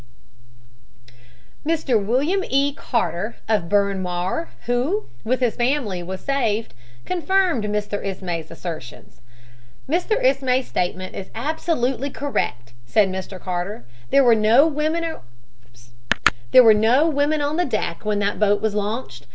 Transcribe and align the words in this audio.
Mr. 1.63 2.03
William 2.03 2.43
E. 2.49 2.73
Carter, 2.73 3.35
of 3.47 3.69
Bryn 3.69 4.01
Mawr, 4.01 4.49
who, 4.65 5.05
with 5.23 5.41
his 5.41 5.55
family, 5.55 6.01
was 6.01 6.21
saved, 6.21 6.73
confirmed 7.05 7.65
Mr. 7.65 8.03
Ismay's 8.03 8.49
assertions. 8.49 9.21
"Mr. 9.87 10.19
Ismay's 10.19 10.65
statement 10.67 11.15
is 11.15 11.29
absolutely 11.35 12.09
correct," 12.09 12.73
said 12.83 13.09
Mr. 13.09 13.39
Carter. 13.39 13.85
"There 14.09 14.23
were 14.23 14.33
no 14.33 14.65
women 14.65 15.03
on 15.05 15.21
the 15.69 17.67
deck 17.69 18.03
when 18.03 18.17
that 18.17 18.39
boat 18.39 18.59
was 18.59 18.73
launched. 18.73 19.27